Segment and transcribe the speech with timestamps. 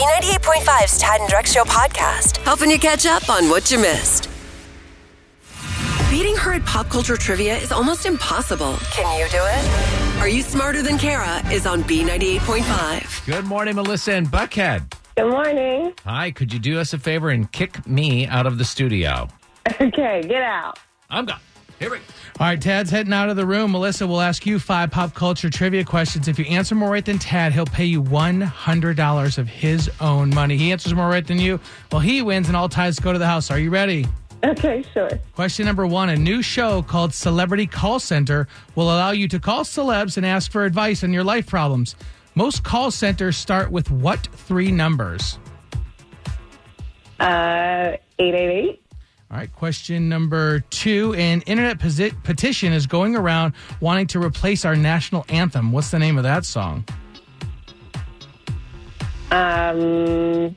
[0.00, 4.30] B98.5's Tad and Drex Show podcast, helping you catch up on what you missed.
[6.10, 8.78] Beating her at pop culture trivia is almost impossible.
[8.92, 10.18] Can you do it?
[10.20, 13.26] Are You Smarter Than Kara is on B98.5.
[13.26, 14.90] Good morning, Melissa and Buckhead.
[15.18, 15.92] Good morning.
[16.06, 19.28] Hi, could you do us a favor and kick me out of the studio?
[19.82, 20.78] Okay, get out.
[21.10, 21.40] I'm gone.
[21.80, 22.02] Here we go.
[22.38, 23.72] All right, Tad's heading out of the room.
[23.72, 26.28] Melissa will ask you five pop culture trivia questions.
[26.28, 30.58] If you answer more right than Tad, he'll pay you $100 of his own money.
[30.58, 31.58] He answers more right than you.
[31.90, 33.50] Well, he wins, and all ties go to the house.
[33.50, 34.06] Are you ready?
[34.44, 35.08] Okay, sure.
[35.34, 39.64] Question number one A new show called Celebrity Call Center will allow you to call
[39.64, 41.96] celebs and ask for advice on your life problems.
[42.34, 45.38] Most call centers start with what three numbers?
[47.18, 48.82] Uh, 888.
[49.30, 51.14] All right, question number two.
[51.14, 55.70] An internet posi- petition is going around wanting to replace our national anthem.
[55.70, 56.84] What's the name of that song?
[59.30, 60.56] Um,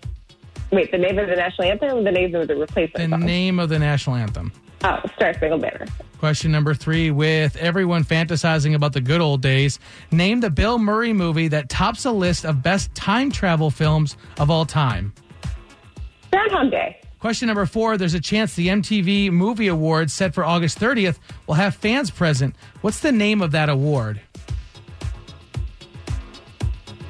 [0.72, 3.20] wait, the name of the national anthem or the name of the The replacement song?
[3.26, 4.52] name of the national anthem.
[4.84, 5.86] Oh, Star Spangled Banner.
[6.18, 7.12] Question number three.
[7.12, 9.78] With everyone fantasizing about the good old days,
[10.12, 14.50] name the Bill Murray movie that tops a list of best time travel films of
[14.50, 15.14] all time.
[16.32, 17.00] Groundhog Day.
[17.24, 17.96] Question number four.
[17.96, 22.54] There's a chance the MTV Movie Awards set for August 30th will have fans present.
[22.82, 24.20] What's the name of that award?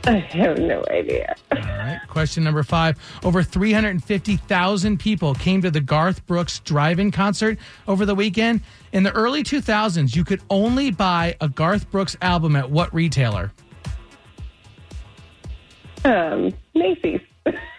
[0.03, 1.33] I have no idea.
[1.51, 1.99] All right.
[2.07, 2.99] Question number five.
[3.23, 8.61] Over 350,000 people came to the Garth Brooks drive in concert over the weekend.
[8.91, 13.51] In the early 2000s, you could only buy a Garth Brooks album at what retailer?
[16.05, 17.19] Um, Macy's.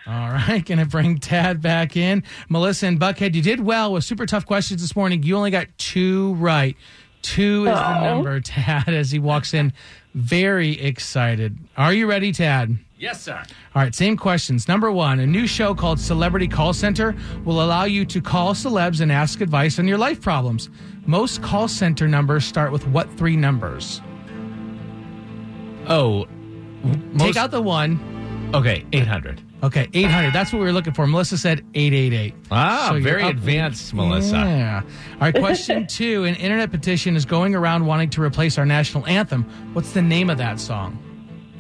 [0.07, 0.65] All right.
[0.65, 2.23] Going to bring Tad back in.
[2.49, 5.23] Melissa and Buckhead, you did well with super tough questions this morning.
[5.23, 6.77] You only got two right.
[7.23, 9.73] Two is the number, Tad, as he walks in
[10.15, 11.59] very excited.
[11.77, 12.77] Are you ready, Tad?
[12.99, 13.43] Yes, sir.
[13.75, 14.69] All right, same questions.
[14.69, 19.01] Number one, a new show called Celebrity Call Center will allow you to call celebs
[19.01, 20.71] and ask advice on your life problems.
[21.07, 24.01] Most call center numbers start with what three numbers?
[25.89, 26.27] Oh,
[27.19, 28.51] Take out the one.
[28.55, 29.43] okay, 800.
[29.65, 30.33] Okay, 800.
[30.33, 31.07] That's what we were looking for.
[31.07, 32.35] Melissa said 888.
[32.51, 34.37] Ah, So very up- advanced, Melissa.
[34.37, 34.83] Yeah.
[35.15, 36.25] All right, question two.
[36.25, 39.45] An internet petition is going around wanting to replace our national anthem.
[39.73, 40.99] What's the name of that song?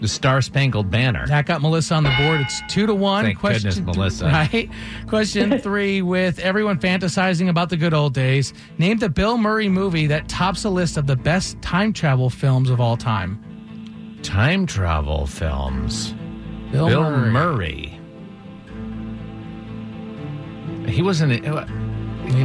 [0.00, 1.26] The Star Spangled Banner.
[1.28, 2.40] That got Melissa on the board.
[2.42, 3.24] It's two to one.
[3.24, 4.26] Thank goodness, Melissa.
[4.26, 4.68] Right.
[5.06, 6.02] Question three.
[6.02, 10.64] With everyone fantasizing about the good old days, name the Bill Murray movie that tops
[10.64, 14.18] a list of the best time travel films of all time.
[14.22, 16.12] Time travel films.
[16.72, 17.30] Bill, Bill Murray.
[17.30, 17.93] Murray.
[20.86, 21.30] He wasn't.
[21.32, 21.44] Need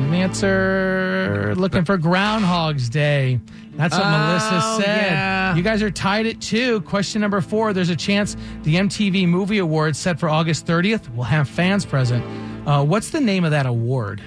[0.01, 1.53] an answer.
[1.55, 3.39] Looking for Groundhog's Day.
[3.75, 5.11] That's what Oh, Melissa said.
[5.11, 5.55] yeah.
[5.55, 6.81] You guys are tied at two.
[6.81, 7.71] Question number four.
[7.71, 12.23] There's a chance the MTV Movie Awards set for August 30th will have fans present.
[12.67, 14.21] Uh, what's the name of that award?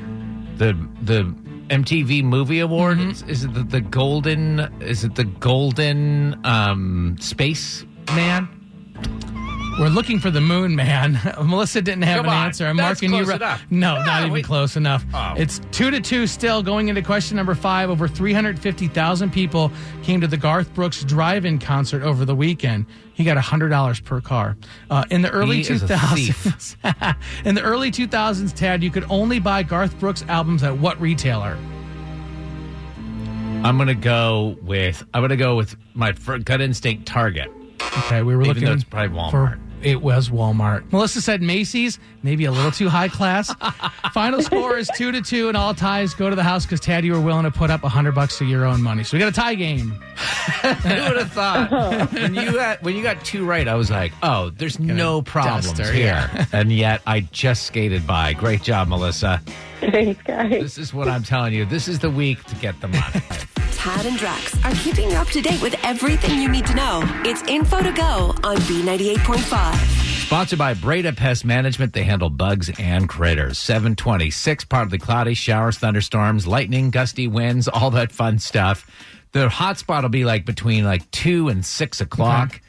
[0.56, 1.22] the the
[1.68, 2.98] MTV Movie Award.
[2.98, 3.10] Mm-hmm.
[3.10, 4.60] Is, is it the, the golden?
[4.80, 7.84] Is it the golden um, space
[8.14, 8.48] man?
[9.80, 11.18] We're looking for the moon man.
[11.42, 12.46] Melissa didn't have Come an on.
[12.46, 12.66] answer.
[12.66, 13.24] I'm That's marking you.
[13.24, 13.62] close enough.
[13.70, 14.44] No, Ah, not even wait.
[14.44, 15.04] close enough.
[15.14, 15.34] Oh.
[15.36, 16.62] It's two to two still.
[16.62, 19.72] Going into question number five, over 350,000 people
[20.02, 22.84] came to the Garth Brooks drive-in concert over the weekend.
[23.14, 24.56] He got $100 per car.
[24.90, 27.16] Uh, in the early He is a 2000s,
[27.46, 31.56] in the early 2000s, Tad, you could only buy Garth Brooks albums at what retailer?
[33.64, 35.04] I'm gonna go with.
[35.14, 37.06] I'm gonna go with my fir- gut instinct.
[37.06, 37.48] Target.
[37.98, 39.30] Okay, we were Even looking though it's probably Walmart.
[39.30, 40.90] for it was Walmart.
[40.92, 43.52] Melissa said Macy's, maybe a little too high class.
[44.12, 47.04] Final score is two to two, and all ties go to the house because Tad,
[47.04, 49.02] you were willing to put up a hundred bucks of your own money.
[49.04, 49.90] So we got a tie game.
[50.62, 52.12] Who would have thought?
[52.12, 55.72] when you got when you got two right, I was like, oh, there's no problems
[55.72, 56.04] duster, here.
[56.04, 56.46] yeah.
[56.52, 58.32] and yet I just skated by.
[58.34, 59.42] Great job, Melissa.
[59.90, 60.50] Thanks, guys.
[60.50, 61.64] This is what I'm telling you.
[61.64, 63.02] This is the week to get the money.
[63.72, 67.02] Tad and Drex are keeping you up to date with everything you need to know.
[67.24, 70.26] It's info to go on B98.5.
[70.26, 71.94] Sponsored by Breda Pest Management.
[71.94, 73.58] They handle bugs and critters.
[73.58, 78.88] 726, partly cloudy, showers, thunderstorms, lightning, gusty winds, all that fun stuff.
[79.32, 82.60] The hot spot will be like between like 2 and 6 o'clock.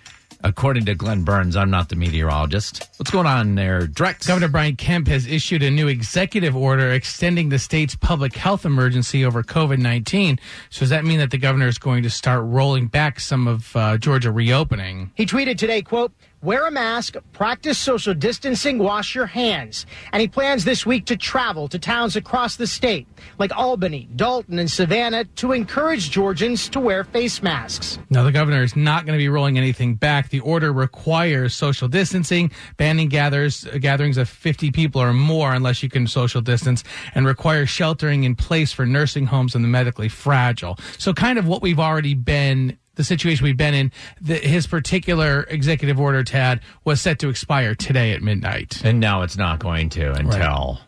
[0.46, 2.90] According to Glenn Burns, I'm not the meteorologist.
[2.98, 4.28] What's going on there, Drex?
[4.28, 9.24] Governor Brian Kemp has issued a new executive order extending the state's public health emergency
[9.24, 10.40] over COVID 19.
[10.70, 13.74] So, does that mean that the governor is going to start rolling back some of
[13.76, 15.12] uh, Georgia reopening?
[15.16, 16.12] He tweeted today, quote,
[16.44, 19.86] wear a mask, practice social distancing, wash your hands.
[20.12, 23.08] And he plans this week to travel to towns across the state,
[23.40, 27.98] like Albany, Dalton, and Savannah, to encourage Georgians to wear face masks.
[28.10, 30.30] Now, the governor is not going to be rolling anything back.
[30.30, 35.90] The order requires social distancing, banning gathers, gatherings of 50 people or more unless you
[35.90, 36.84] can social distance,
[37.16, 40.78] and requires sheltering in place for nursing homes and the medically fragile.
[40.98, 43.92] So, kind of what we've already been the situation we've been in,
[44.22, 49.22] the, his particular executive order, Tad, was set to expire today at midnight, And now
[49.24, 50.80] it's not going to until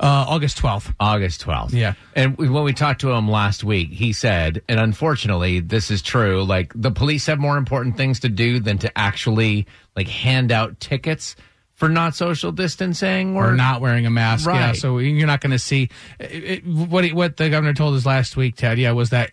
[0.00, 0.94] uh, August 12th.
[1.00, 1.72] August 12th.
[1.72, 1.94] Yeah.
[2.14, 6.00] And we- when we talked to him last week, he said, and unfortunately, this is
[6.02, 9.66] true, like the police have more important things to do than to actually
[9.96, 11.34] like hand out tickets
[11.74, 14.66] for not social distancing or, Or not wearing a mask, yeah.
[14.68, 14.76] Right.
[14.76, 18.04] So you're not going to see it, it- what he, what the governor told us
[18.06, 18.78] last week, Ted.
[18.78, 19.30] Yeah, was that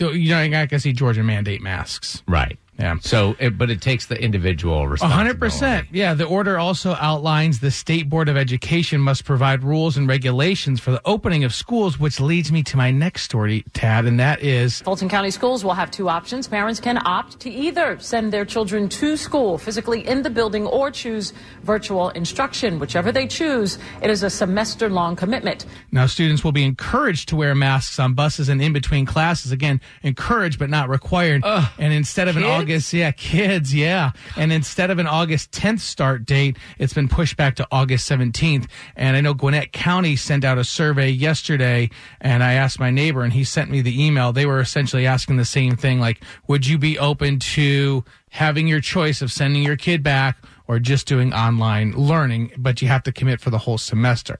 [0.00, 2.22] you're not going to see Georgia mandate masks.
[2.26, 2.58] Right.
[2.80, 2.96] Yeah.
[3.00, 5.16] So, it, but it takes the individual responsibility.
[5.16, 5.88] hundred percent.
[5.92, 6.14] Yeah.
[6.14, 10.90] The order also outlines the state board of education must provide rules and regulations for
[10.90, 14.80] the opening of schools, which leads me to my next story, Tad, and that is
[14.80, 16.48] Fulton County Schools will have two options.
[16.48, 20.90] Parents can opt to either send their children to school physically in the building or
[20.90, 22.78] choose virtual instruction.
[22.78, 25.66] Whichever they choose, it is a semester long commitment.
[25.92, 29.52] now students will be encouraged to wear masks on buses and in between classes.
[29.52, 31.44] Again, encouraged but not required.
[31.44, 32.69] and instead of an kids?
[32.70, 34.12] August, yeah, kids, yeah.
[34.36, 38.68] And instead of an August 10th start date, it's been pushed back to August 17th.
[38.94, 41.90] And I know Gwinnett County sent out a survey yesterday,
[42.20, 44.32] and I asked my neighbor, and he sent me the email.
[44.32, 48.80] They were essentially asking the same thing, like, would you be open to having your
[48.80, 50.38] choice of sending your kid back
[50.68, 54.38] or just doing online learning, but you have to commit for the whole semester?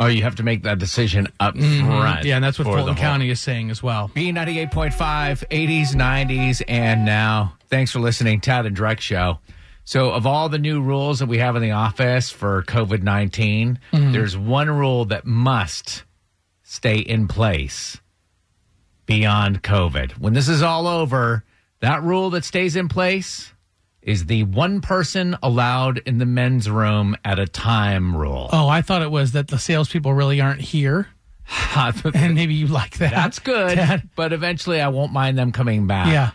[0.00, 1.64] Oh, you have to make that decision up front.
[1.68, 2.26] Mm-hmm.
[2.26, 4.10] Yeah, and that's what for the Fulton whole- County is saying as well.
[4.16, 7.54] B98.5, 80s, 90s, and now.
[7.72, 9.38] Thanks for listening, Tad and Drex Show.
[9.84, 13.78] So, of all the new rules that we have in the office for COVID 19,
[13.94, 14.12] mm-hmm.
[14.12, 16.04] there's one rule that must
[16.62, 17.98] stay in place
[19.06, 20.18] beyond COVID.
[20.18, 21.44] When this is all over,
[21.80, 23.54] that rule that stays in place
[24.02, 28.50] is the one person allowed in the men's room at a time rule.
[28.52, 31.08] Oh, I thought it was that the salespeople really aren't here,
[31.74, 33.12] and maybe you like that.
[33.12, 34.10] That's good, Dad.
[34.14, 36.08] but eventually I won't mind them coming back.
[36.08, 36.32] Yeah.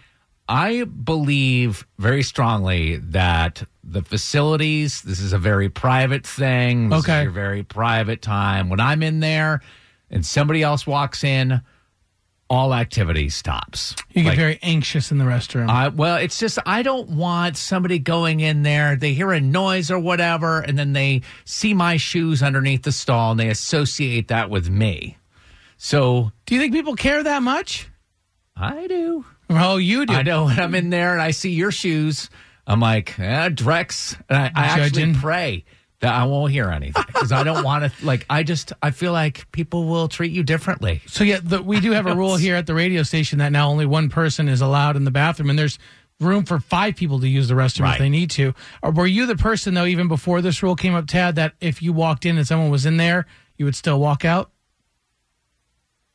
[0.49, 6.89] I believe very strongly that the facilities, this is a very private thing.
[6.89, 7.19] This Okay.
[7.19, 8.69] is your very private time.
[8.69, 9.61] When I'm in there
[10.09, 11.61] and somebody else walks in,
[12.49, 13.93] all activity stops.
[14.13, 15.69] You get Like, very anxious in the restroom.
[15.69, 18.95] I, well, it's just I don't want somebody going in there.
[18.95, 23.31] They hear a noise or whatever, and then they see my shoes underneath the stall,
[23.31, 25.17] and they associate that with me.
[25.75, 27.89] So do you think people care that much?
[28.55, 29.25] I do.
[29.49, 30.13] Oh, you do.
[30.13, 32.29] I know when I'm in there and I see your shoes,
[32.65, 34.19] I'm like, eh, Drex.
[34.29, 35.15] And I, I actually Judging.
[35.15, 35.63] pray
[35.99, 39.13] that I won't hear anything because I don't want to, like, I just, I feel
[39.13, 41.01] like people will treat you differently.
[41.07, 43.69] So yeah, the, we do have a rule here at the radio station that now
[43.69, 45.79] only one person is allowed in the bathroom, and there's
[46.19, 47.93] room for five people to use the restroom Right.
[47.93, 48.53] if they need to.
[48.83, 51.81] Or were you the person though, even before this rule came up, Tad, that if
[51.81, 53.25] you walked in and someone was in there,
[53.57, 54.51] you would still walk out?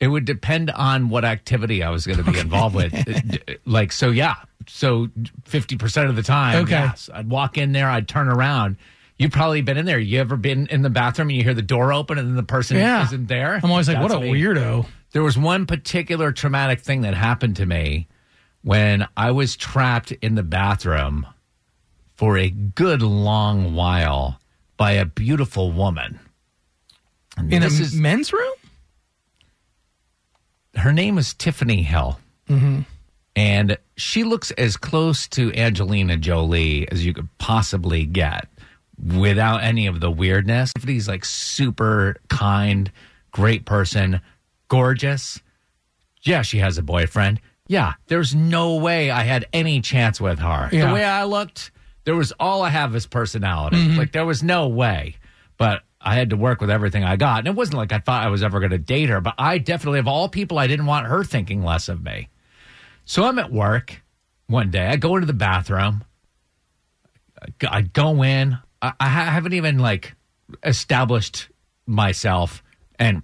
[0.02, 2.92] It would depend on what activity I was going to be involved with.
[3.64, 4.34] Like, so yeah.
[4.66, 5.06] So
[5.48, 6.72] 50% of the time, Okay.
[6.72, 7.08] yes.
[7.14, 8.76] I'd walk in there, I'd turn around.
[9.16, 10.00] You've probably been in there.
[10.00, 12.42] You ever been in the bathroom and you hear the door open and then the
[12.42, 13.04] person Yeah.
[13.04, 13.60] isn't there?
[13.62, 14.32] I'm always like, That's what a me.
[14.40, 14.86] weirdo.
[15.12, 18.08] There was one particular traumatic thing that happened to me
[18.62, 21.26] when I was trapped in the bathroom
[22.14, 24.40] for a good long while
[24.76, 26.18] by a beautiful woman.
[27.36, 28.52] And In a is- men's room?
[30.74, 32.18] Her name is Tiffany Hill.
[32.48, 32.80] Mm-hmm.
[33.34, 38.46] And she looks as close to Angelina Jolie as you could possibly get
[39.02, 40.72] without any of the weirdness.
[40.74, 42.90] Tiffany's like super kind,
[43.30, 44.20] great person,
[44.68, 45.40] gorgeous.
[46.22, 47.40] Yeah, she has a boyfriend.
[47.66, 50.68] Yeah, there's no way I had any chance with her.
[50.70, 50.88] Yeah.
[50.88, 51.70] The way I looked,
[52.04, 53.76] there was all I have is personality.
[53.78, 53.98] Mm-hmm.
[53.98, 55.16] Like there was no way.
[55.56, 57.38] But I had to work with everything I got.
[57.40, 59.58] And it wasn't like I thought I was ever going to date her, but I
[59.58, 62.28] definitely, of all people, I didn't want her thinking less of me.
[63.04, 64.02] So I'm at work
[64.46, 64.86] one day.
[64.86, 66.04] I go into the bathroom.
[67.68, 68.58] I go in.
[68.80, 70.14] I, I haven't even like
[70.64, 71.48] established
[71.86, 72.62] myself,
[72.98, 73.22] and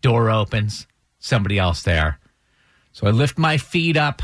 [0.00, 0.86] door opens.
[1.18, 2.18] Somebody else there.
[2.92, 4.22] So I lift my feet up.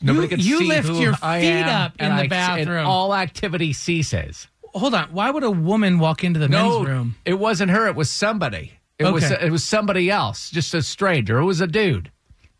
[0.00, 2.86] Nobody can you see lift your feet am, up in the I- and bathroom.
[2.86, 4.48] all activity ceases.
[4.74, 5.08] Hold on.
[5.12, 7.16] Why would a woman walk into the No, men's room?
[7.24, 7.86] it wasn't her.
[7.86, 8.72] It was somebody.
[8.98, 11.38] It was it was somebody else, just a stranger.
[11.38, 12.10] It was a dude.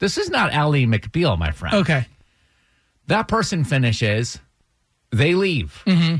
[0.00, 1.76] This is not Ally McBeal, my friend.
[1.76, 2.06] Okay.
[3.06, 4.40] That person finishes.
[5.10, 5.82] They leave.
[5.86, 6.16] Mm-hmm.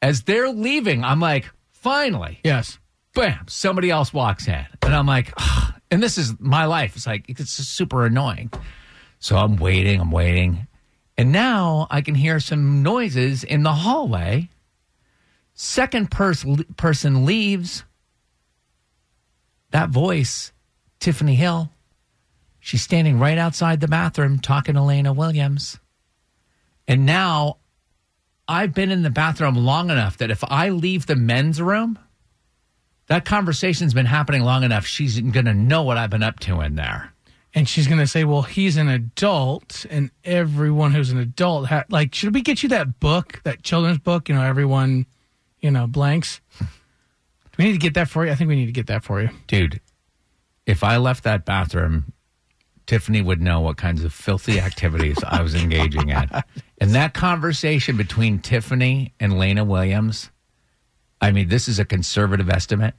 [0.00, 2.78] As they're leaving, I'm like, finally, Yes.
[3.14, 4.64] bam, somebody else walks in.
[4.82, 6.96] And I'm like, "Ugh." and this is my life.
[6.96, 8.50] It's like, it's super annoying.
[9.18, 10.66] So I'm waiting, I'm waiting.
[11.18, 14.48] And now I can hear some noises in the hallway.
[15.56, 16.44] Second pers-
[16.76, 17.82] person leaves.
[19.70, 20.52] That voice,
[21.00, 21.70] Tiffany Hill,
[22.60, 25.78] she's standing right outside the bathroom talking to Lena Williams.
[26.86, 27.56] And now
[28.46, 31.98] I've been in the bathroom long enough that if I leave the men's room,
[33.08, 34.84] that conversation's been happening long enough.
[34.86, 37.12] She's going to know what I've been up to in there.
[37.54, 41.84] And she's going to say, well, he's an adult, and everyone who's an adult, ha-
[41.88, 44.28] like, should we get you that book, that children's book?
[44.28, 45.06] You know, everyone,
[45.66, 46.40] you know, blanks.
[46.60, 46.66] Do
[47.58, 48.30] we need to get that for you?
[48.30, 49.30] I think we need to get that for you.
[49.48, 49.80] Dude,
[50.64, 52.12] if I left that bathroom,
[52.86, 56.30] Tiffany would know what kinds of filthy activities I was engaging in.
[56.80, 60.30] And that conversation between Tiffany and Lena Williams,
[61.20, 62.94] I mean, this is a conservative estimate,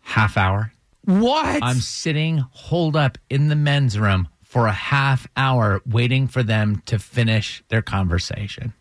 [0.00, 0.70] half hour.
[1.06, 1.62] What?
[1.62, 6.82] I'm sitting holed up in the men's room for a half hour waiting for them
[6.84, 8.74] to finish their conversation.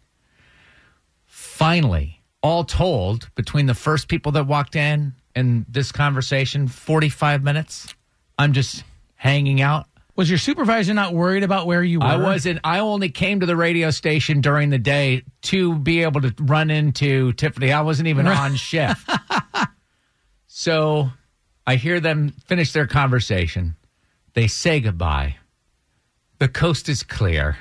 [1.25, 7.93] Finally, all told, between the first people that walked in and this conversation, 45 minutes,
[8.37, 8.83] I'm just
[9.15, 9.85] hanging out.
[10.15, 12.05] was your supervisor not worried about where you were?
[12.05, 16.21] I wasn't, I only came to the radio station during the day to be able
[16.21, 17.71] to run into Tiffany.
[17.71, 19.07] I wasn't even on shift.
[20.47, 21.11] so
[21.67, 23.75] I hear them finish their conversation.
[24.33, 25.37] They say goodbye.
[26.39, 27.57] The coast is clear.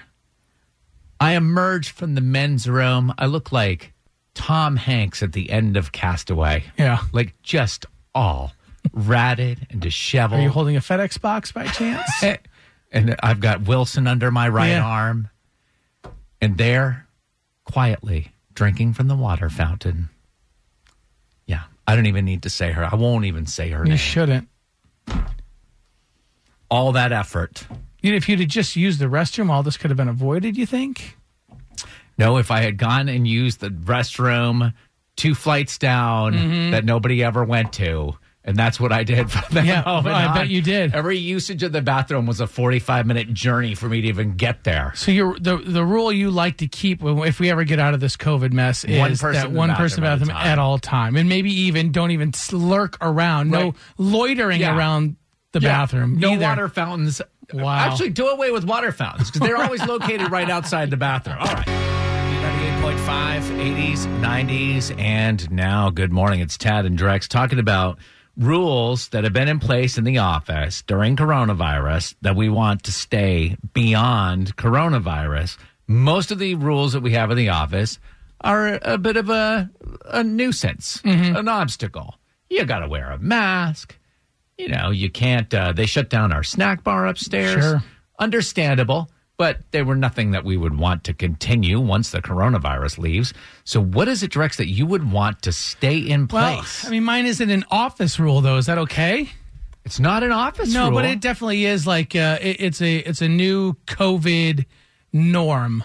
[1.21, 3.13] I emerge from the men's room.
[3.19, 3.93] I look like
[4.35, 6.65] Tom Hanks at the end of Castaway.
[6.79, 7.01] Yeah.
[7.13, 8.53] Like just all
[8.93, 10.41] ratted and disheveled.
[10.41, 12.09] Are you holding a FedEx box by chance?
[12.93, 14.85] and I've got Wilson under my right Yeah.
[14.85, 15.29] arm.
[16.41, 17.07] And there,
[17.65, 20.09] quietly, drinking from the water fountain.
[21.47, 22.85] Yeah, I don't even need to say her.
[22.91, 23.93] I won't even say her you name.
[23.93, 24.49] You shouldn't.
[26.71, 27.67] All that effort.
[28.01, 30.57] You- know, If you'd have just used the restroom, all this could have been avoided,
[30.57, 31.17] you think?
[32.21, 34.73] No, if I had gone and used the restroom
[35.17, 36.71] two flights down Mm-hmm.
[36.71, 38.13] that nobody ever went to,
[38.45, 40.95] and that's what I did from that Yeah, moment I bet you did.
[40.95, 44.65] Every usage of the bathroom was a 45 minute journey for me to even get
[44.65, 44.93] there.
[44.97, 48.01] So you're, the the rule you like to keep if we ever get out of
[48.01, 50.47] this COVID mess is One person that one person bathroom at a bathroom time.
[50.47, 54.77] at all time, and maybe even don't even lurk around, no loitering Yeah.
[54.77, 55.17] around
[55.53, 56.19] the Yeah, bathroom.
[56.19, 56.43] No either.
[56.43, 57.21] water fountains.
[57.53, 57.91] Wow.
[57.91, 61.39] Actually, do away with water fountains because they're always located right outside the bathroom.
[61.41, 61.90] All right.
[62.31, 66.41] 98.5, 80s, 90s, and now good morning.
[66.41, 67.99] It's Tad and Drex talking about
[68.37, 72.93] rules that have been in place in the office during coronavirus that we want to
[72.93, 75.59] stay beyond coronavirus.
[75.87, 77.99] Most of the rules that we have in the office
[78.41, 79.69] are a bit of a,
[80.05, 82.15] a nuisance, an obstacle.
[82.49, 83.99] You got to wear a mask
[84.61, 87.65] you know, you can't, uh, they shut down our snack bar upstairs.
[87.65, 87.83] Sure.
[88.19, 93.33] Understandable, but they were nothing that we would want to continue once the coronavirus leaves.
[93.65, 96.83] So, what is it, Drex, that you would want to stay in place?
[96.83, 96.89] Well?
[96.89, 98.59] I mean, mine isn't an office rule though.
[98.59, 99.31] Is that okay?
[99.87, 100.75] it's not an office rule.
[100.75, 100.99] No, rule.
[100.99, 104.67] but it definitely is like uh, it, it's a it's a new COVID
[105.15, 105.85] norm.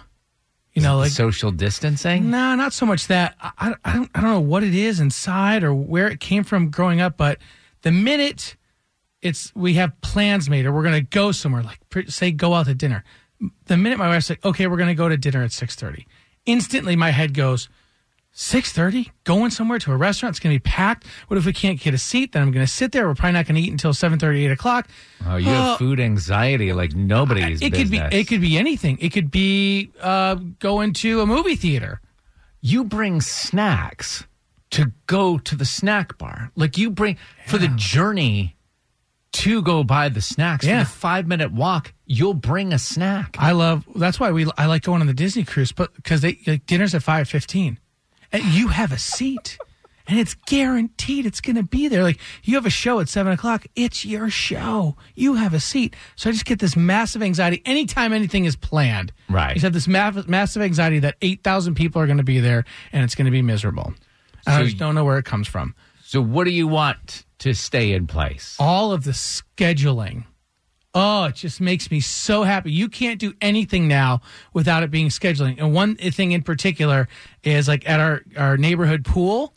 [0.74, 2.30] You know, like social distancing.
[2.30, 3.38] No, not so much that.
[3.40, 6.44] I, I, I don't I don't know what it is inside or where it came
[6.44, 7.38] from growing up, but
[7.84, 8.58] the minute
[9.22, 12.76] it's we have plans made or we're gonna go somewhere, like say go out to
[12.76, 13.06] dinner.
[13.66, 16.08] The minute my wife like, okay, we're gonna go to dinner at six thirty,
[16.46, 17.70] instantly my head goes.
[18.38, 20.34] Six thirty, going somewhere to a restaurant.
[20.34, 21.08] It's going to be packed.
[21.28, 22.34] What if we can't get a seat?
[22.34, 23.08] Then I'm going to sit there.
[23.08, 24.90] We're probably not going to eat until 7:30, 8 o'clock.
[25.26, 25.78] Oh, you have Oh.
[25.78, 27.98] food anxiety like nobody's It could be.
[27.98, 28.14] business.
[28.14, 28.98] It could be anything.
[29.00, 32.02] It could be uh, going to a movie theater.
[32.60, 34.26] you bring snacks
[34.72, 36.52] to go to the snack bar.
[36.58, 37.16] Like you bring
[37.48, 38.58] for the journey
[39.32, 40.66] to go buy the snacks.
[40.66, 40.84] Yeah.
[40.84, 43.36] For the five minute walk, you'll bring a snack.
[43.40, 43.88] I love.
[43.96, 44.50] That's why we.
[44.58, 47.80] I like going on the Disney cruise, but because they like, dinner's at five fifteen,
[48.32, 49.58] and you have a seat,
[50.08, 52.04] and it's guaranteed it's going to be there.
[52.04, 54.96] Like you have a show at seven o'clock, it's your show.
[55.16, 59.12] You have a seat, so I just get this massive anxiety anytime anything is planned.
[59.30, 59.50] Right.
[59.50, 62.40] You just have this ma- massive anxiety that eight thousand people are going to be
[62.40, 63.94] there, and it's going to be miserable.
[64.48, 65.74] And I just don't know where it comes from.
[66.04, 68.56] So, what do you want to stay in place?
[68.60, 70.26] all of the scheduling.
[70.98, 72.72] Oh, it just makes me so happy.
[72.72, 74.22] You can't do anything now
[74.54, 75.58] without it being scheduling.
[75.60, 77.10] And one thing in particular
[77.44, 79.54] is like at our, our neighborhood pool,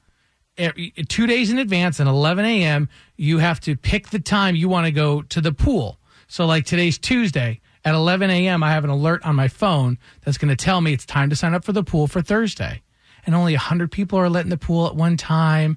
[0.57, 0.73] eh,
[1.09, 4.87] two days in advance at 11 a.m., you have to pick the time you want
[4.87, 6.01] to go to the pool.
[6.27, 10.39] So, like today's Tuesday at 11 a.m., I have an alert on my phone that's
[10.39, 12.83] going to tell me it's time to sign up for the pool for Thursday.
[13.25, 15.77] and only 100 people are let in the pool at one time.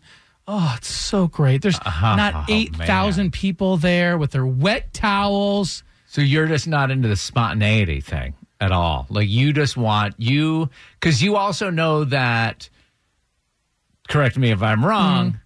[0.54, 1.62] Oh, it's so great.
[1.62, 2.18] There's uh-huh.
[2.18, 5.82] not Oh, 8,000 people there with their wet towels.
[6.08, 9.08] So you're just not into the spontaneity thing at all.
[9.10, 12.70] Like you just want you because you also know that.
[14.10, 15.28] Correct me if I'm wrong.
[15.28, 15.38] Mm-hmm.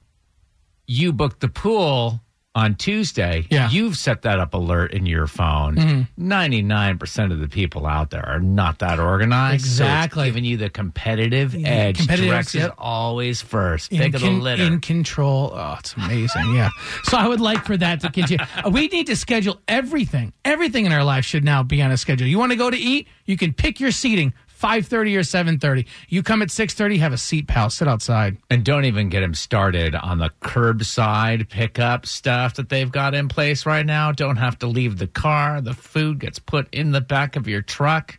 [0.88, 2.20] You booked the pool
[2.56, 3.42] on Tuesday.
[3.42, 3.54] Mm-hmm.
[3.54, 3.66] Yeah.
[3.68, 3.76] Mm-hmm.
[3.76, 6.08] You've set that up alert in your phone.
[6.18, 9.66] 99% of the people out there are not that organized.
[9.66, 10.26] So Exactly.
[10.26, 11.98] giving you the competitive edge.
[11.98, 12.76] competitive Drex edge, is yep.
[12.78, 13.92] always first.
[13.92, 14.64] in, Pick of the litter.
[14.64, 15.52] in control.
[15.54, 16.56] Oh, it's amazing.
[16.56, 16.70] Yeah.
[17.04, 18.46] so I would like for that to continue.
[18.64, 20.34] Uh, we need to schedule everything.
[20.46, 22.28] Everything in our life should now be on a schedule.
[22.28, 23.08] You want to go to eat?
[23.26, 24.34] You can pick your seating.
[24.60, 25.86] 5:30 or 7:30.
[26.10, 27.70] You come at 6:30, have a seat, pal.
[27.70, 28.38] Sit outside.
[28.50, 33.28] And don't even get him started on the curbside pickup stuff that they've got in
[33.28, 34.12] place right now.
[34.12, 35.62] Don't have to leave the car.
[35.62, 38.18] The food gets put in the back of your truck.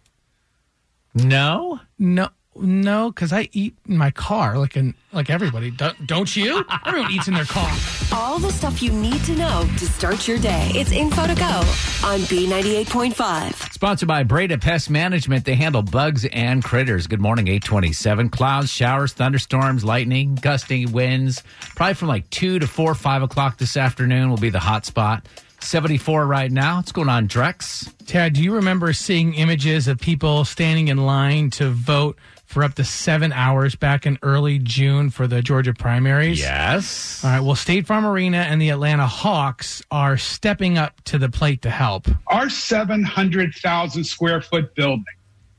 [1.15, 1.81] No?
[1.99, 2.29] No,
[2.61, 5.71] no, because I eat in my car like in like everybody.
[5.71, 6.65] Don't, don't you?
[6.87, 7.71] Everyone eats in their car.
[8.13, 10.71] All the stuff you need to know to start your day.
[10.75, 13.73] It's info to go on B98.5.
[13.73, 15.45] Sponsored by Breda Pest Management.
[15.45, 17.07] They handle bugs and critters.
[17.07, 18.29] Good morning, 827.
[18.31, 21.43] Clouds, showers, thunderstorms, lightning, gusty winds.
[21.75, 25.27] Probably from like 2 to 4, 5 o'clock this afternoon will be the hot spot.
[25.63, 26.77] 74 right now.
[26.77, 27.93] What's going on, Drex?
[28.07, 32.75] Tad, do you remember seeing images of people standing in line to vote for up
[32.75, 36.39] to seven hours back in early June for the Georgia primaries?
[36.39, 37.25] Yes.
[37.25, 37.41] All right.
[37.41, 41.71] Well, State Farm Arena and the Atlanta Hawks are stepping up to the plate to
[41.71, 42.09] help.
[42.29, 45.05] Our 700,000 square foot building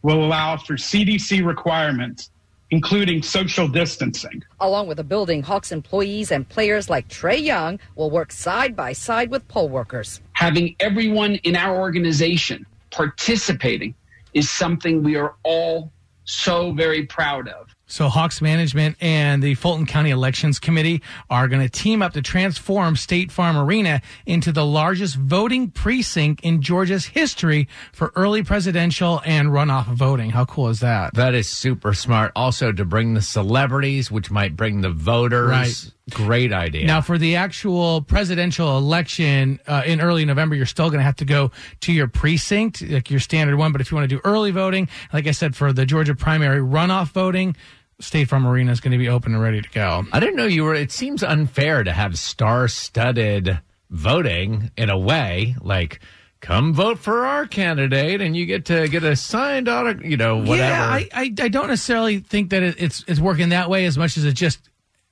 [0.01, 2.31] will allow for CDC requirements,
[2.71, 4.43] including social distancing.
[4.59, 8.93] Along with the building, Hawks employees and players like Trae Young will work side by
[8.93, 10.21] side with poll workers.
[10.33, 13.93] having everyone in our organization participating
[14.33, 15.91] is something we are all
[16.25, 17.73] so very proud of.
[17.89, 22.21] So, Hawks management and the Fulton County Elections Committee are going to team up to
[22.21, 29.21] transform State Farm Arena into the largest voting precinct in Georgia's history for early presidential
[29.25, 30.31] and runoff voting.
[30.31, 31.13] How cool is that?
[31.13, 32.33] That is super smart.
[32.35, 35.49] Also, to bring the celebrities, which might bring the voters.
[35.49, 35.91] Right.
[36.09, 36.85] Great idea.
[36.85, 41.17] Now, for the actual presidential election uh, in early November, you're still going to have
[41.17, 43.73] to go to your precinct, like your standard one.
[43.73, 46.61] But if you want to do early voting, like I said, for the Georgia primary
[46.61, 47.57] runoff voting,
[47.99, 50.05] State Farm Arena is going to be open and ready to go.
[50.13, 50.75] I didn't know you were.
[50.75, 55.55] It seems unfair to have star-studded voting in a way.
[55.61, 55.99] Like,
[56.39, 60.09] come vote for our candidate, and you get to get a signed autograph.
[60.09, 60.57] You know, whatever.
[60.57, 63.97] Yeah, I, I, I don't necessarily think that it, it's it's working that way as
[63.97, 64.59] much as it just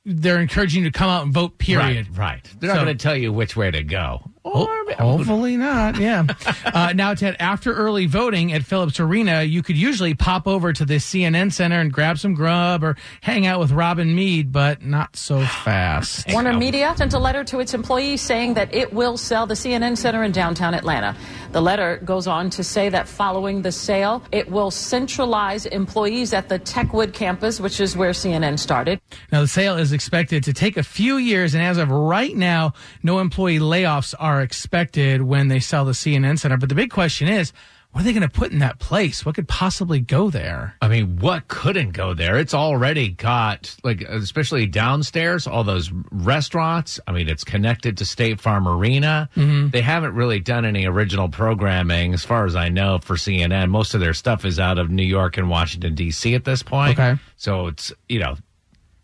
[0.06, 1.58] they're encouraging you to come out and vote.
[1.58, 2.08] Period.
[2.10, 2.52] Right, right.
[2.60, 4.22] They're not going to tell you which way to go.
[4.44, 6.00] Ho- Or- hopefully not.
[6.00, 6.26] Yeah.
[6.66, 10.86] uh, now, Ted, after early voting at Phillips Arena, you could usually pop over to
[10.86, 15.16] the CNN Center and grab some grub or hang out with Robin Meade, but not
[15.16, 16.32] so fast.
[16.32, 19.98] Warner Media sent a letter to its employees saying that it will sell the CNN
[19.98, 21.16] Center in downtown Atlanta.
[21.52, 26.50] The letter goes on to say that following the sale, it will centralize employees at
[26.50, 29.00] the Techwood campus, which is where CNN started.
[29.32, 32.74] Now, the sale is expected to take a few years, and as of right now,
[33.04, 34.75] no employee layoffs are expected
[35.22, 36.58] when they sell the CNN Center.
[36.58, 37.54] But the big question is,
[37.96, 39.26] what are they going to put in that place?
[39.26, 40.76] What could possibly go there?
[40.82, 42.38] I mean, what couldn't go there?
[42.38, 47.00] It's already got like, especially downstairs, all those restaurants.
[47.08, 49.30] I mean, it's connected to State Farm Arena.
[49.38, 49.70] Mm-hmm.
[49.70, 53.70] They haven't really done any original programming, as far as I know, for CNN.
[53.70, 56.36] Most of their stuff is out of New York and Washington D.C.
[56.36, 57.00] at this point.
[57.00, 57.16] Okay.
[57.38, 58.36] so it's you know.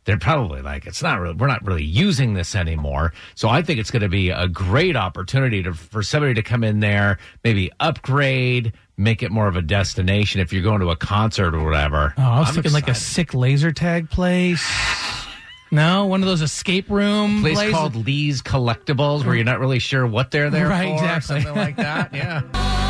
[0.06, 3.14] They're probably like, it's not really, we're not really using this anymore.
[3.36, 6.64] So I think it's going to be a great opportunity to, for somebody to come
[6.64, 10.96] in there, maybe upgrade, make it more of a destination if you're going to a
[10.96, 12.14] concert or whatever.
[12.18, 14.66] Oh, I was I'm thinking like a sick laser tag place.
[15.74, 17.74] No, one of those escape room place places.
[17.74, 20.94] called Lee's Collectibles where you're not really sure what they're there Right, for.
[21.06, 21.42] exactly.
[21.44, 22.14] Something like that.
[22.14, 22.42] Yeah.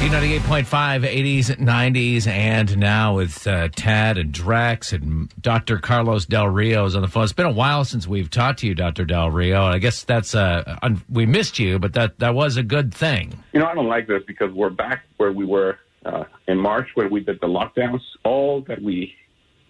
[0.00, 0.64] B98.5,
[1.00, 5.78] 80s, 90s, and now with uh, Tad and Drex and Dr.
[5.78, 7.24] Carlos Del Rio is on the phone.
[7.24, 9.06] It's been a while since we've talked to you, Dr.
[9.06, 9.62] Del Rio.
[9.62, 13.42] I guess that's, uh, un- we missed you, but that, that was a good thing.
[13.54, 16.88] You know, I don't like this because we're back where we were uh, in March,
[16.94, 18.00] where we did the lockdowns.
[18.24, 19.14] All that we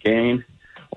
[0.03, 0.43] gained,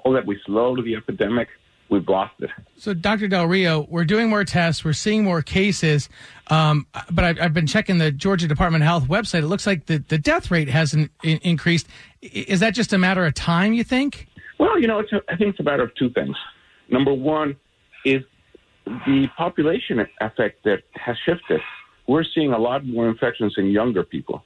[0.03, 1.47] all that we slowed the epidemic,
[1.89, 2.51] we've lost it.
[2.77, 3.29] So, Dr.
[3.29, 6.09] Del Rio, we're doing more tests, we're seeing more cases,
[6.49, 9.41] um, but I've, I've been checking the Georgia Department of Health website.
[9.41, 11.89] It looks like the, the death rate hasn't in, increased.
[12.23, 14.29] Is that just a matter of time, you think?
[14.59, 16.37] Well, you know, it's a, I think it's a matter of two things.
[16.91, 17.57] Number one
[18.05, 18.23] is
[18.85, 21.61] the population effect that has shifted.
[22.07, 24.43] We're seeing a lot more infections in younger people.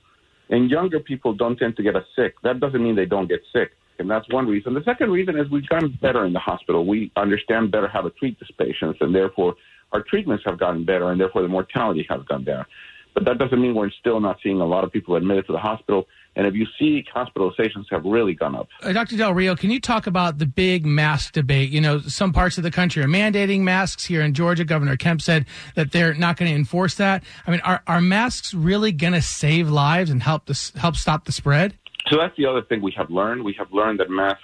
[0.51, 2.35] And younger people don't tend to get as sick.
[2.43, 3.73] That doesn't mean they don't get sick.
[4.03, 4.75] And that's one reason.
[4.75, 6.85] The second reason is we've gotten better in the hospital.
[6.85, 9.55] We understand better how to treat these patients, and therefore
[9.93, 12.67] our treatments have gotten better, and therefore the mortality has gone down.
[13.15, 15.59] But that doesn't mean we're still not seeing a lot of people admitted to the
[15.59, 16.07] hospital.
[16.35, 18.69] And if you see, hospitalizations have really gone up.
[18.83, 19.19] Uh, Dr.
[19.19, 21.71] Del Rio, can you talk about the big mask debate?
[21.71, 24.07] You know, some parts of the country are mandating masks.
[24.07, 27.23] Here in Georgia, Governor Kemp said that they're not going to enforce that.
[27.47, 31.27] I mean, are, are masks really going to save lives and help this, help stop
[31.27, 31.77] the spread?
[32.09, 33.45] So that's the other thing we have learned.
[33.45, 34.43] We have learned that masks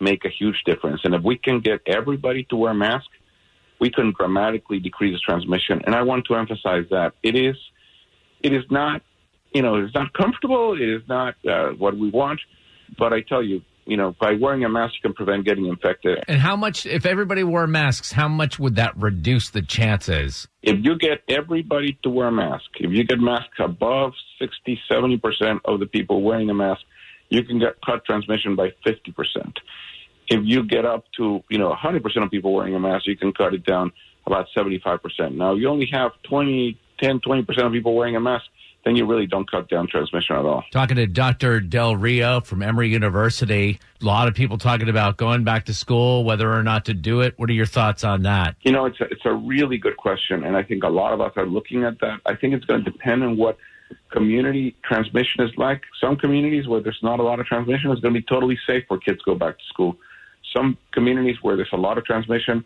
[0.00, 1.00] make a huge difference.
[1.04, 3.08] And if we can get everybody to wear masks,
[3.80, 5.82] we can dramatically decrease the transmission.
[5.86, 7.56] And I want to emphasize that it is,
[8.42, 9.02] it is not
[9.52, 10.74] you know, it's not comfortable.
[10.74, 12.40] It is not uh, what we want.
[12.98, 16.22] But I tell you, you know, by wearing a mask, you can prevent getting infected.
[16.28, 20.46] And how much, if everybody wore masks, how much would that reduce the chances?
[20.62, 25.60] If you get everybody to wear a mask, if you get masks above 60, 70%
[25.64, 26.82] of the people wearing a mask,
[27.28, 29.56] you can get cut transmission by 50%.
[30.28, 33.32] If you get up to, you know, 100% of people wearing a mask, you can
[33.32, 33.92] cut it down
[34.26, 35.34] about 75%.
[35.34, 38.44] Now, you only have 20, 10, 20% of people wearing a mask
[38.84, 40.64] then you really don't cut down transmission at all.
[40.70, 41.60] Talking to Dr.
[41.60, 46.24] Del Rio from Emory University, a lot of people talking about going back to school,
[46.24, 47.34] whether or not to do it.
[47.38, 48.56] What are your thoughts on that?
[48.62, 51.20] You know, it's a, it's a really good question, and I think a lot of
[51.20, 52.20] us are looking at that.
[52.24, 53.58] I think it's going to depend on what
[54.12, 55.82] community transmission is like.
[56.00, 58.84] Some communities where there's not a lot of transmission is going to be totally safe
[58.88, 59.96] for kids go back to school.
[60.56, 62.64] Some communities where there's a lot of transmission,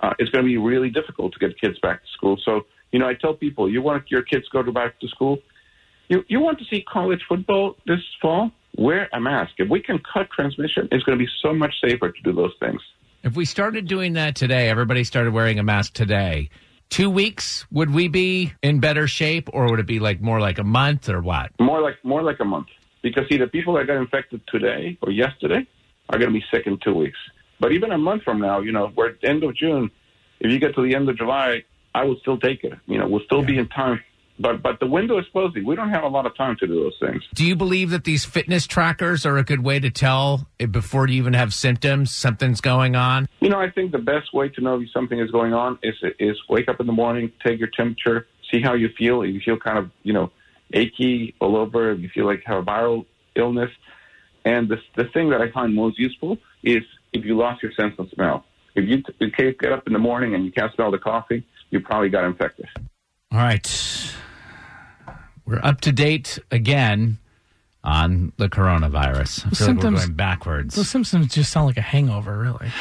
[0.00, 2.38] uh, it's going to be really difficult to get kids back to school.
[2.44, 2.62] So
[2.94, 5.38] you know, I tell people, you want your kids to go to back to school.
[6.08, 8.52] You you want to see college football this fall?
[8.78, 9.54] Wear a mask.
[9.58, 12.52] If we can cut transmission, it's going to be so much safer to do those
[12.60, 12.80] things.
[13.24, 16.50] If we started doing that today, everybody started wearing a mask today.
[16.94, 20.60] Two weeks, would we be in better shape, or would it be like more like
[20.60, 21.50] a month, or what?
[21.58, 22.68] More like more like a month,
[23.02, 25.66] because see, the people that got infected today or yesterday
[26.08, 27.18] are going to be sick in two weeks.
[27.58, 29.90] But even a month from now, you know, we're at the end of June.
[30.38, 31.64] If you get to the end of July,
[31.96, 32.74] I would still take it.
[32.86, 33.46] You know, we'll still yeah.
[33.46, 34.00] be in time.
[34.38, 35.64] But but the window is closing.
[35.64, 37.22] We don't have a lot of time to do those things.
[37.34, 41.18] Do you believe that these fitness trackers are a good way to tell before you
[41.18, 43.28] even have symptoms something's going on?
[43.40, 45.94] You know, I think the best way to know if something is going on is
[46.18, 49.22] is wake up in the morning, take your temperature, see how you feel.
[49.22, 50.32] If you feel kind of you know
[50.72, 53.70] achy all over, if you feel like you have a viral illness,
[54.44, 57.94] and the the thing that I find most useful is if you lost your sense
[57.98, 58.44] of smell.
[58.74, 61.78] If you, t- get up in the morning and you can't smell the coffee, you
[61.78, 62.66] probably got infected.
[63.30, 63.64] All right.
[65.46, 67.18] We're up to date again
[67.82, 69.46] on the coronavirus.
[69.46, 70.74] I feel symptoms, like we're going backwards.
[70.74, 72.72] Those symptoms just sound like a hangover, really.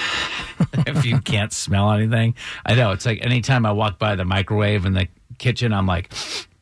[0.87, 2.91] if you can't smell anything, I know.
[2.91, 5.07] It's like anytime I walk by the microwave in the
[5.39, 6.13] kitchen, I'm like,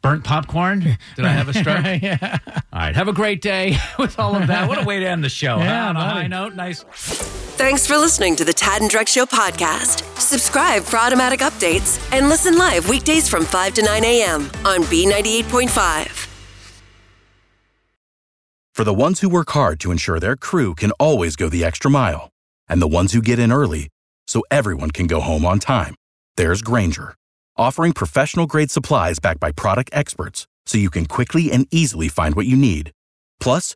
[0.02, 0.98] burnt popcorn?
[1.16, 1.86] Did I have a stroke?
[2.02, 2.40] yeah.
[2.74, 2.96] All right.
[2.96, 4.68] Have a great day with all of that.
[4.68, 5.58] What a way to end the show.
[5.60, 5.90] Yeah, huh?
[5.90, 6.56] On a high note.
[6.56, 6.84] Nice.
[7.62, 10.02] Thanks for listening to the Tad and Drex Show podcast.
[10.20, 14.46] Subscribe for automatic updates and listen live weekdays from 5 to 9 a.m.
[14.66, 16.28] on B98.5.
[18.74, 21.92] For the ones who work hard to ensure their crew can always go the extra
[21.92, 22.32] mile,
[22.68, 23.90] and the ones who get in early
[24.26, 25.94] so everyone can go home on time,
[26.38, 27.14] there's Grainger
[27.58, 32.34] offering professional grade supplies backed by product experts so you can quickly and easily find
[32.36, 32.90] what you need.
[33.40, 33.76] Plus,